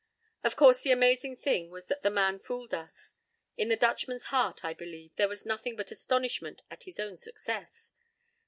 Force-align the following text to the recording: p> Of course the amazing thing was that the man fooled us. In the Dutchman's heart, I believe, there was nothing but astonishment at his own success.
p> 0.41 0.47
Of 0.47 0.55
course 0.55 0.81
the 0.81 0.91
amazing 0.91 1.35
thing 1.35 1.69
was 1.69 1.85
that 1.85 2.01
the 2.01 2.09
man 2.09 2.39
fooled 2.39 2.73
us. 2.73 3.13
In 3.55 3.67
the 3.69 3.75
Dutchman's 3.75 4.23
heart, 4.33 4.65
I 4.65 4.73
believe, 4.73 5.15
there 5.15 5.29
was 5.29 5.45
nothing 5.45 5.75
but 5.75 5.91
astonishment 5.91 6.63
at 6.71 6.85
his 6.85 6.99
own 6.99 7.17
success. 7.17 7.93